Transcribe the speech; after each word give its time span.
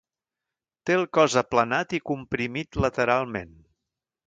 Té 0.89 0.95
el 0.99 1.05
cos 1.17 1.35
aplanat 1.41 1.95
i 1.99 2.01
comprimit 2.13 2.83
lateralment. 2.87 3.57